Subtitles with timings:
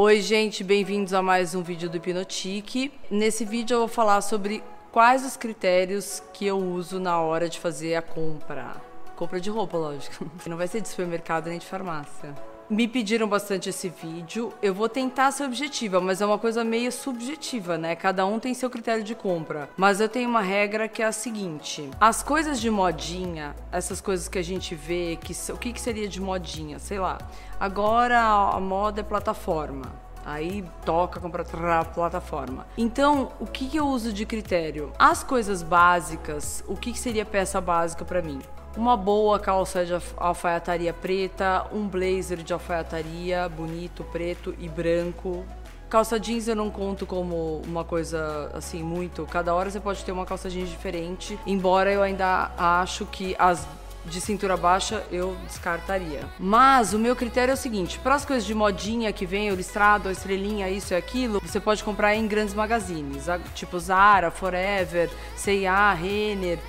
[0.00, 2.92] Oi, gente, bem-vindos a mais um vídeo do Hipnotique.
[3.10, 4.62] Nesse vídeo eu vou falar sobre
[4.92, 8.76] quais os critérios que eu uso na hora de fazer a compra.
[9.16, 10.30] Compra de roupa, lógico.
[10.46, 12.32] Não vai ser de supermercado nem de farmácia.
[12.70, 14.52] Me pediram bastante esse vídeo.
[14.60, 17.96] Eu vou tentar ser objetiva, mas é uma coisa meio subjetiva, né?
[17.96, 19.70] Cada um tem seu critério de compra.
[19.74, 24.28] Mas eu tenho uma regra que é a seguinte: as coisas de modinha, essas coisas
[24.28, 26.78] que a gente vê, que o que, que seria de modinha?
[26.78, 27.16] Sei lá.
[27.58, 29.86] Agora a moda é plataforma.
[30.26, 31.46] Aí toca comprar
[31.86, 32.66] plataforma.
[32.76, 34.92] Então, o que, que eu uso de critério?
[34.98, 38.38] As coisas básicas, o que, que seria peça básica para mim?
[38.78, 45.44] Uma boa calça de alfaiataria preta, um blazer de alfaiataria bonito, preto e branco.
[45.90, 49.26] Calça jeans eu não conto como uma coisa assim muito.
[49.26, 53.66] Cada hora você pode ter uma calça jeans diferente, embora eu ainda acho que as
[54.04, 56.20] de cintura baixa eu descartaria.
[56.38, 59.56] Mas o meu critério é o seguinte: para as coisas de modinha que vem o
[59.56, 63.26] listrado, a estrelinha, isso e aquilo, você pode comprar em grandes magazines,
[63.56, 66.60] tipo Zara, Forever, C&A, Renner,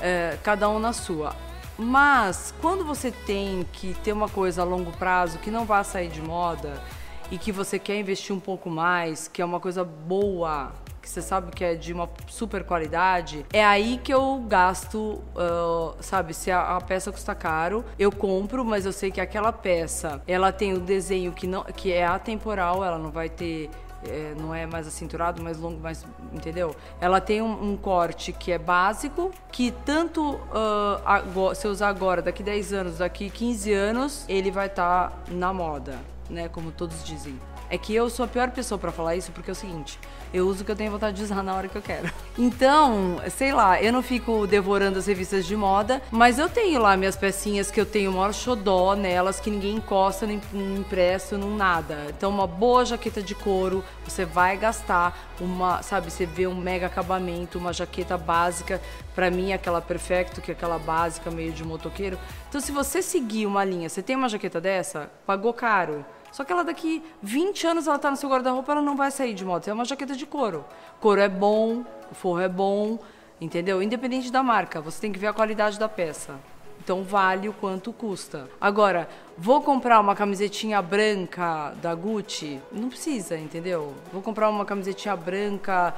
[0.00, 1.36] é, cada um na sua.
[1.78, 6.08] Mas quando você tem que ter uma coisa a longo prazo que não vai sair
[6.08, 6.82] de moda
[7.30, 11.22] e que você quer investir um pouco mais, que é uma coisa boa, que você
[11.22, 16.34] sabe que é de uma super qualidade, é aí que eu gasto, uh, sabe?
[16.34, 20.50] Se a, a, peça custa caro, eu compro, mas eu sei que aquela peça, ela
[20.50, 23.70] tem o desenho que não, que é atemporal, ela não vai ter
[24.04, 26.04] é, não é mais acinturado, mais longo, mais.
[26.32, 26.74] Entendeu?
[27.00, 32.22] Ela tem um, um corte que é básico, que tanto uh, agora, se usar agora,
[32.22, 35.98] daqui 10 anos, daqui 15 anos, ele vai estar tá na moda,
[36.30, 36.48] né?
[36.48, 37.38] Como todos dizem.
[37.70, 39.98] É que eu sou a pior pessoa para falar isso porque é o seguinte:
[40.32, 42.10] eu uso o que eu tenho vontade de usar na hora que eu quero.
[42.38, 46.96] Então, sei lá, eu não fico devorando as revistas de moda, mas eu tenho lá
[46.96, 51.50] minhas pecinhas que eu tenho o maior xodó nelas, que ninguém encosta, nem impresso, nem
[51.50, 52.06] nada.
[52.10, 56.86] Então, uma boa jaqueta de couro, você vai gastar uma, sabe, você vê um mega
[56.86, 58.80] acabamento, uma jaqueta básica,
[59.14, 62.18] para mim aquela perfecto, que é aquela básica meio de motoqueiro.
[62.48, 66.52] Então, se você seguir uma linha, você tem uma jaqueta dessa, pagou caro só que
[66.52, 69.70] ela daqui 20 anos ela tá no seu guarda-roupa, ela não vai sair de moda.
[69.70, 70.64] É uma jaqueta de couro.
[71.00, 72.98] Couro é bom, o forro é bom,
[73.40, 73.82] entendeu?
[73.82, 76.36] Independente da marca, você tem que ver a qualidade da peça.
[76.82, 78.48] Então vale o quanto custa.
[78.60, 82.60] Agora, vou comprar uma camisetinha branca da Gucci?
[82.72, 83.92] Não precisa, entendeu?
[84.12, 85.94] Vou comprar uma camisetinha branca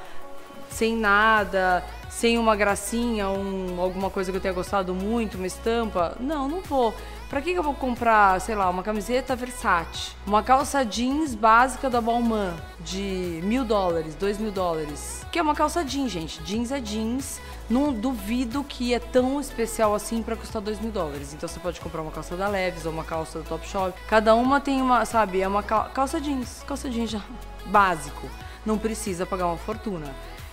[0.71, 6.17] sem nada, sem uma gracinha, um, alguma coisa que eu tenha gostado muito, uma estampa.
[6.19, 6.95] Não, não vou.
[7.31, 10.17] Pra que, que eu vou comprar, sei lá, uma camiseta Versace?
[10.27, 15.25] Uma calça jeans básica da Balmain de mil dólares, dois mil dólares.
[15.31, 16.43] Que é uma calça jeans, gente.
[16.43, 17.41] Jeans é jeans.
[17.71, 21.33] Não duvido que é tão especial assim para custar dois mil dólares.
[21.33, 23.97] Então você pode comprar uma calça da Leves ou uma calça do Topshop.
[24.09, 26.65] Cada uma tem uma, sabe, é uma calça jeans.
[26.67, 27.21] Calça jeans já
[27.67, 28.29] básico.
[28.67, 30.13] Não precisa pagar uma fortuna.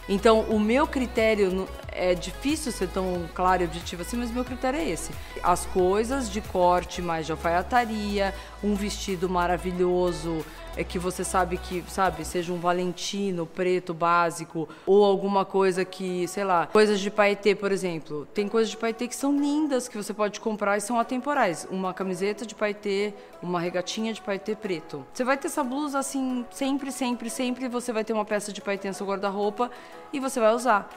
[0.09, 4.45] Então, o meu critério é difícil ser tão claro e objetivo assim, mas o meu
[4.45, 5.11] critério é esse.
[5.43, 10.45] As coisas de corte mais de alfaiataria, um vestido maravilhoso,
[10.77, 16.27] é que você sabe que, sabe, seja um Valentino preto básico ou alguma coisa que,
[16.27, 18.27] sei lá, coisas de paetê, por exemplo.
[18.33, 21.67] Tem coisas de paetê que são lindas que você pode comprar e são atemporais.
[21.71, 25.03] Uma camiseta de paetê, uma regatinha de paetê preto.
[25.11, 28.61] Você vai ter essa blusa assim sempre, sempre, sempre você vai ter uma peça de
[28.61, 29.71] paetê no seu guarda-roupa
[30.11, 30.89] e você vai usar.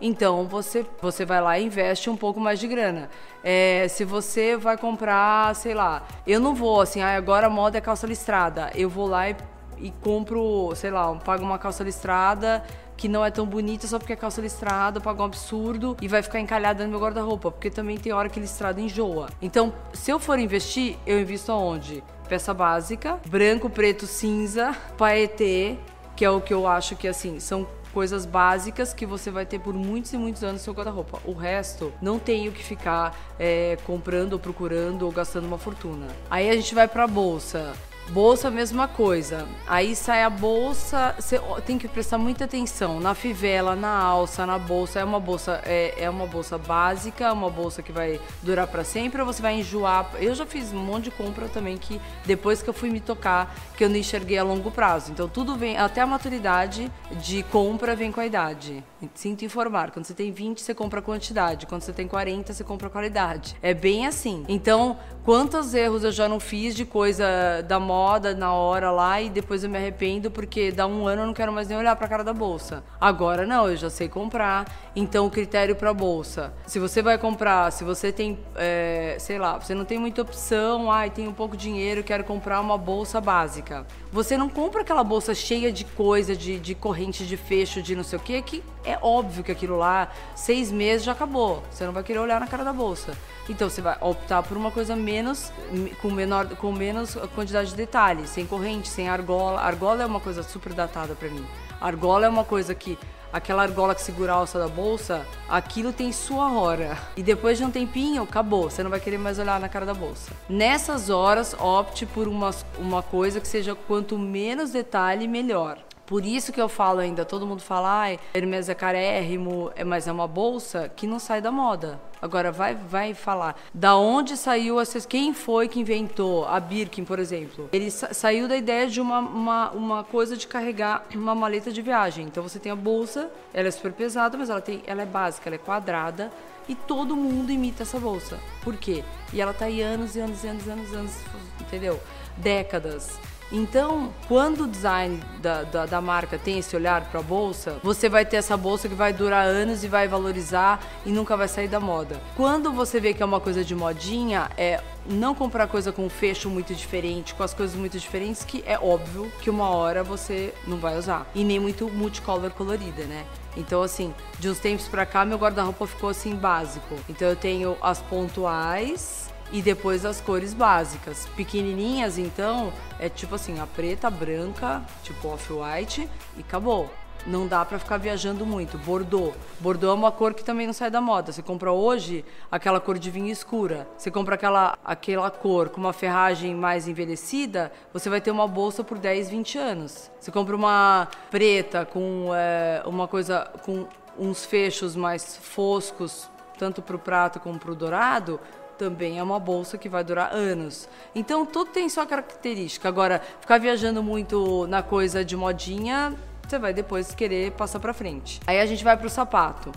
[0.00, 3.08] Então você, você vai lá e investe um pouco mais de grana.
[3.42, 7.78] É, se você vai comprar, sei lá, eu não vou assim, ah, agora a moda
[7.78, 8.70] é calça listrada.
[8.74, 9.36] Eu vou lá e,
[9.78, 12.62] e compro, sei lá, pago uma calça listrada
[12.96, 16.22] que não é tão bonita só porque é calça listrada, pago um absurdo e vai
[16.22, 19.28] ficar encalhada no meu guarda-roupa, porque também tem hora que listrada enjoa.
[19.40, 22.02] Então, se eu for investir, eu invisto aonde?
[22.28, 25.76] Peça básica, branco, preto, cinza, paetê,
[26.16, 29.58] que é o que eu acho que assim, são coisas básicas que você vai ter
[29.58, 31.18] por muitos e muitos anos no seu guarda-roupa.
[31.24, 36.06] O resto, não tem o que ficar é, comprando ou procurando ou gastando uma fortuna.
[36.30, 37.72] Aí a gente vai pra bolsa.
[38.10, 39.48] Bolsa, mesma coisa.
[39.66, 44.58] Aí sai a bolsa, você tem que prestar muita atenção na fivela, na alça, na
[44.58, 45.00] bolsa.
[45.00, 49.20] É uma bolsa, é, é uma bolsa básica, uma bolsa que vai durar para sempre
[49.20, 50.08] ou você vai enjoar.
[50.20, 53.52] Eu já fiz um monte de compra também que depois que eu fui me tocar,
[53.76, 55.10] que eu não enxerguei a longo prazo.
[55.10, 58.84] Então tudo vem, até a maturidade de compra vem com a idade.
[59.14, 62.88] Sinto informar, quando você tem 20, você compra quantidade, quando você tem 40, você compra
[62.88, 63.56] qualidade.
[63.60, 64.44] É bem assim.
[64.48, 67.24] Então, quantos erros eu já não fiz de coisa
[67.66, 71.22] da moda moda na hora lá e depois eu me arrependo porque dá um ano
[71.22, 72.84] eu não quero mais nem olhar para a cara da bolsa.
[73.00, 74.66] Agora não, eu já sei comprar.
[74.94, 79.58] Então o critério para bolsa, se você vai comprar, se você tem, é, sei lá,
[79.58, 83.86] você não tem muita opção, ai, um pouco dinheiro, quero comprar uma bolsa básica.
[84.12, 88.04] Você não compra aquela bolsa cheia de coisa, de, de corrente de fecho, de não
[88.04, 91.62] sei o que, que é óbvio que aquilo lá, seis meses já acabou.
[91.70, 93.12] Você não vai querer olhar na cara da bolsa.
[93.48, 95.52] Então você vai optar por uma coisa menos,
[96.00, 99.60] com menor, com menos quantidade de detalhes, sem corrente, sem argola.
[99.60, 101.44] Argola é uma coisa super datada para mim.
[101.80, 102.98] Argola é uma coisa que
[103.32, 106.96] aquela argola que segura a alça da bolsa, aquilo tem sua hora.
[107.16, 108.70] E depois de um tempinho, acabou.
[108.70, 110.32] Você não vai querer mais olhar na cara da bolsa.
[110.48, 115.78] Nessas horas, opte por uma, uma coisa que seja quanto menos detalhe, melhor.
[116.06, 120.06] Por isso que eu falo ainda, todo mundo fala, ai, Hermes é carérrimo, é, mas
[120.06, 122.00] é uma bolsa que não sai da moda.
[122.22, 127.18] Agora vai, vai falar da onde saiu essa, quem foi que inventou a Birkin, por
[127.18, 127.68] exemplo.
[127.72, 131.82] Ele sa saiu da ideia de uma, uma, uma coisa de carregar uma maleta de
[131.82, 132.26] viagem.
[132.26, 135.48] Então você tem a bolsa, ela é super pesada, mas ela tem, ela é básica,
[135.48, 136.32] ela é quadrada
[136.68, 138.38] e todo mundo imita essa bolsa.
[138.62, 139.04] Por quê?
[139.32, 141.12] E ela tá aí anos e anos e anos e anos, anos,
[141.60, 142.00] entendeu?
[142.36, 143.18] Décadas.
[143.50, 148.08] Então, quando o design da, da, da marca tem esse olhar para a bolsa, você
[148.08, 151.68] vai ter essa bolsa que vai durar anos e vai valorizar e nunca vai sair
[151.68, 152.20] da moda.
[152.36, 156.50] Quando você vê que é uma coisa de modinha, é não comprar coisa com fecho
[156.50, 160.78] muito diferente, com as coisas muito diferentes, que é óbvio que uma hora você não
[160.78, 161.26] vai usar.
[161.34, 163.24] E nem muito multicolor colorida, né?
[163.56, 166.96] Então, assim, de uns tempos pra cá, meu guarda-roupa ficou assim básico.
[167.08, 171.26] Então, eu tenho as pontuais e depois as cores básicas.
[171.36, 176.90] Pequenininhas, então, é tipo assim, a preta, a branca, tipo off-white e acabou.
[177.26, 178.78] Não dá para ficar viajando muito.
[178.78, 179.34] Bordeaux.
[179.58, 181.32] Bordeaux é uma cor que também não sai da moda.
[181.32, 183.88] Você compra hoje aquela cor de vinho escura.
[183.98, 188.84] Você compra aquela, aquela cor com uma ferragem mais envelhecida, você vai ter uma bolsa
[188.84, 190.10] por 10, 20 anos.
[190.20, 196.94] Você compra uma preta com é, uma coisa com uns fechos mais foscos, tanto para
[196.94, 198.40] o prato como para o dourado,
[198.76, 200.88] também é uma bolsa que vai durar anos.
[201.14, 202.88] Então tudo tem sua característica.
[202.88, 206.14] Agora, ficar viajando muito na coisa de modinha,
[206.46, 208.40] você vai depois querer passar para frente.
[208.46, 209.72] Aí a gente vai pro sapato.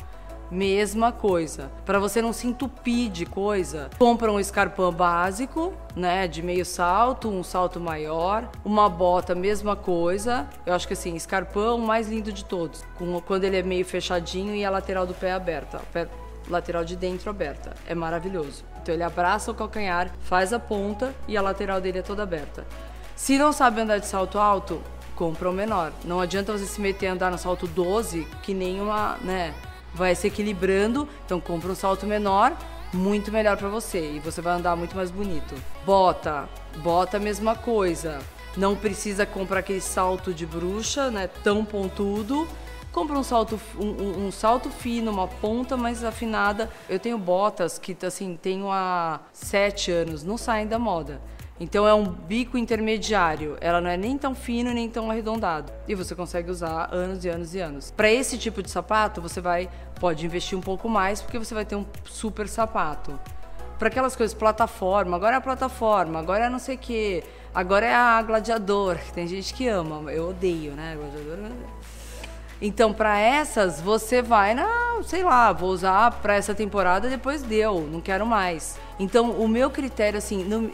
[0.51, 1.71] Mesma coisa.
[1.85, 7.29] Para você não se entupir de coisa, compra um escarpão básico, né, de meio salto,
[7.29, 10.47] um salto maior, uma bota, mesma coisa.
[10.65, 14.55] Eu acho que assim, escarpão mais lindo de todos, com, quando ele é meio fechadinho
[14.55, 16.07] e a lateral do pé aberta, pé,
[16.49, 17.73] lateral de dentro aberta.
[17.87, 18.63] É maravilhoso.
[18.81, 22.65] Então ele abraça o calcanhar, faz a ponta e a lateral dele é toda aberta.
[23.15, 24.81] Se não sabe andar de salto alto,
[25.15, 25.91] compra o menor.
[26.03, 29.53] Não adianta você se meter a andar no salto 12, que nem uma, né,
[29.93, 31.07] vai se equilibrando.
[31.25, 32.55] Então compra um salto menor,
[32.93, 35.53] muito melhor para você e você vai andar muito mais bonito.
[35.85, 36.47] Bota,
[36.77, 38.19] bota a mesma coisa.
[38.57, 42.47] Não precisa comprar aquele salto de bruxa, né, tão pontudo
[42.91, 46.69] compra um salto, um, um, salto fino, uma ponta mais afinada.
[46.89, 51.21] Eu tenho botas que, assim, tenho há sete anos, não saem da moda.
[51.59, 53.57] Então é um bico intermediário.
[53.59, 55.71] Ela não é nem tão fino nem tão arredondado.
[55.87, 57.91] E você consegue usar anos e anos e anos.
[57.91, 59.69] Para esse tipo de sapato, você vai
[59.99, 63.19] pode investir um pouco mais porque você vai ter um super sapato.
[63.77, 67.23] Para aquelas coisas, plataforma, agora é a plataforma, agora é não sei o quê,
[67.55, 70.97] agora é a gladiador, que tem gente que ama, eu odeio, né?
[70.97, 71.37] Gladiador.
[72.61, 77.87] Então, para essas, você vai na, sei lá, vou usar para essa temporada, depois deu,
[77.89, 78.77] não quero mais.
[78.99, 80.69] Então, o meu critério, assim, não,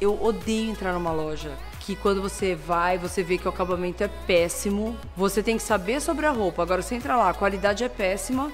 [0.00, 4.08] eu odeio entrar numa loja que quando você vai, você vê que o acabamento é
[4.26, 4.94] péssimo.
[5.16, 6.62] Você tem que saber sobre a roupa.
[6.62, 8.52] Agora, você entra lá, a qualidade é péssima,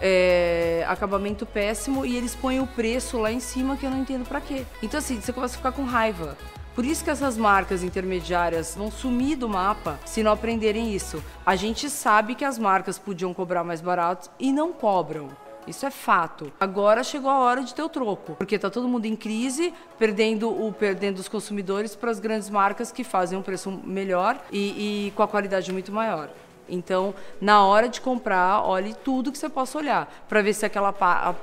[0.00, 4.24] é, acabamento péssimo e eles põem o preço lá em cima que eu não entendo
[4.24, 4.64] para quê.
[4.80, 6.38] Então, assim, você começa a ficar com raiva.
[6.76, 11.24] Por isso que essas marcas intermediárias vão sumir do mapa se não aprenderem isso.
[11.44, 15.30] A gente sabe que as marcas podiam cobrar mais barato e não cobram.
[15.66, 16.52] Isso é fato.
[16.60, 20.50] Agora chegou a hora de ter o troco, porque tá todo mundo em crise, perdendo
[20.50, 25.12] o perdendo os consumidores para as grandes marcas que fazem um preço melhor e, e
[25.12, 26.28] com a qualidade muito maior.
[26.68, 30.92] Então, na hora de comprar, olhe tudo que você possa olhar para ver se aquela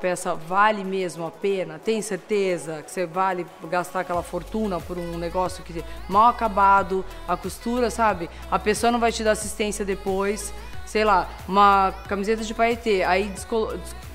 [0.02, 1.80] peça vale mesmo a pena.
[1.80, 7.38] Tem certeza que você vale gastar aquela fortuna por um negócio que mal acabado, a
[7.38, 8.30] costura, sabe?
[8.52, 10.54] A pessoa não vai te dar assistência depois.
[10.86, 13.34] Sei lá, uma camiseta de paetê, aí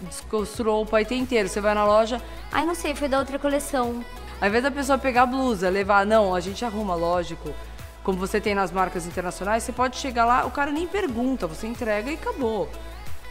[0.02, 1.48] descosturou o paetê inteiro.
[1.48, 2.20] Você vai na loja,
[2.52, 4.04] ai não sei, foi da outra coleção.
[4.40, 7.52] Ao invés da pessoa pegar a blusa, levar, não, a gente arruma, lógico
[8.08, 11.66] como você tem nas marcas internacionais, você pode chegar lá, o cara nem pergunta, você
[11.66, 12.66] entrega e acabou.